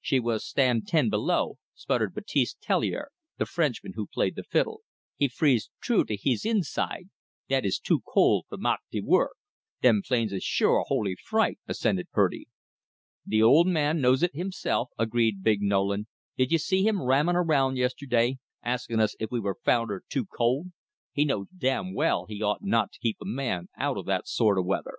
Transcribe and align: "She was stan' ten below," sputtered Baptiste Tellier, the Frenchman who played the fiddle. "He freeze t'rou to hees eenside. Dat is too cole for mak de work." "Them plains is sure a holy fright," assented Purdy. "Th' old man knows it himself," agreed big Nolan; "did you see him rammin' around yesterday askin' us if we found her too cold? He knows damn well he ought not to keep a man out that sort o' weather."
"She 0.00 0.20
was 0.20 0.42
stan' 0.42 0.86
ten 0.86 1.10
below," 1.10 1.58
sputtered 1.74 2.14
Baptiste 2.14 2.62
Tellier, 2.62 3.10
the 3.36 3.44
Frenchman 3.44 3.92
who 3.94 4.06
played 4.06 4.36
the 4.36 4.42
fiddle. 4.42 4.80
"He 5.18 5.28
freeze 5.28 5.68
t'rou 5.84 6.06
to 6.06 6.16
hees 6.16 6.44
eenside. 6.46 7.10
Dat 7.50 7.66
is 7.66 7.78
too 7.78 8.00
cole 8.00 8.46
for 8.48 8.56
mak 8.56 8.80
de 8.90 9.02
work." 9.02 9.36
"Them 9.82 10.00
plains 10.00 10.32
is 10.32 10.42
sure 10.42 10.78
a 10.78 10.84
holy 10.84 11.14
fright," 11.14 11.58
assented 11.68 12.10
Purdy. 12.10 12.48
"Th' 13.30 13.42
old 13.42 13.66
man 13.66 14.00
knows 14.00 14.22
it 14.22 14.34
himself," 14.34 14.88
agreed 14.98 15.42
big 15.42 15.60
Nolan; 15.60 16.06
"did 16.38 16.50
you 16.52 16.58
see 16.58 16.82
him 16.86 17.02
rammin' 17.02 17.36
around 17.36 17.76
yesterday 17.76 18.38
askin' 18.64 18.98
us 18.98 19.14
if 19.20 19.30
we 19.30 19.42
found 19.62 19.90
her 19.90 20.02
too 20.08 20.24
cold? 20.24 20.68
He 21.12 21.26
knows 21.26 21.48
damn 21.54 21.94
well 21.94 22.24
he 22.24 22.40
ought 22.42 22.62
not 22.62 22.92
to 22.92 22.98
keep 23.00 23.18
a 23.20 23.26
man 23.26 23.68
out 23.76 24.02
that 24.06 24.26
sort 24.26 24.56
o' 24.56 24.62
weather." 24.62 24.96